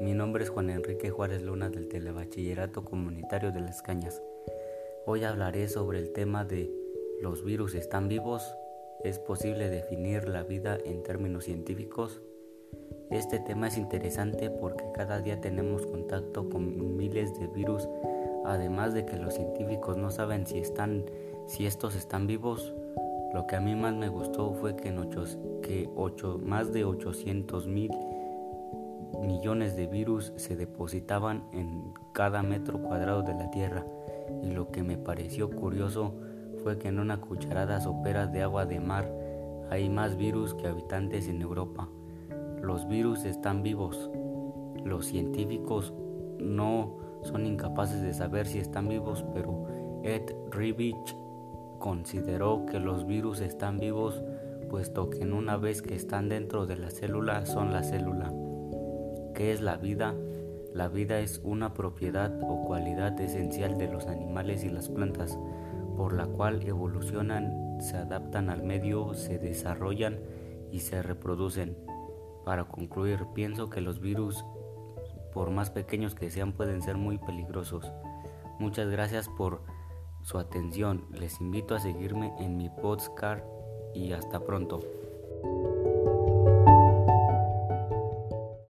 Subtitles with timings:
[0.00, 4.22] Mi nombre es Juan Enrique Juárez Luna del Telebachillerato Comunitario de Las Cañas.
[5.04, 6.72] Hoy hablaré sobre el tema de
[7.20, 8.56] ¿los virus están vivos?
[9.04, 12.22] ¿Es posible definir la vida en términos científicos?
[13.10, 17.86] Este tema es interesante porque cada día tenemos contacto con miles de virus,
[18.46, 21.04] además de que los científicos no saben si, están,
[21.46, 22.72] si estos están vivos.
[23.34, 25.24] Lo que a mí más me gustó fue que, en ocho,
[25.62, 27.90] que ocho, más de 800 mil
[29.20, 33.84] millones de virus se depositaban en cada metro cuadrado de la Tierra
[34.42, 36.14] y lo que me pareció curioso
[36.62, 39.10] fue que en una cucharada sopera de agua de mar
[39.70, 41.88] hay más virus que habitantes en Europa.
[42.62, 44.10] Los virus están vivos.
[44.84, 45.92] Los científicos
[46.38, 49.66] no son incapaces de saber si están vivos, pero
[50.02, 51.16] Ed Ribich
[51.78, 54.22] consideró que los virus están vivos
[54.68, 58.32] puesto que en una vez que están dentro de la célula son la célula.
[59.36, 60.14] ¿Qué es la vida?
[60.72, 65.38] La vida es una propiedad o cualidad esencial de los animales y las plantas,
[65.94, 70.20] por la cual evolucionan, se adaptan al medio, se desarrollan
[70.72, 71.76] y se reproducen.
[72.46, 74.42] Para concluir, pienso que los virus,
[75.34, 77.92] por más pequeños que sean, pueden ser muy peligrosos.
[78.58, 79.60] Muchas gracias por
[80.22, 81.04] su atención.
[81.12, 83.44] Les invito a seguirme en mi podcast
[83.94, 84.80] y hasta pronto.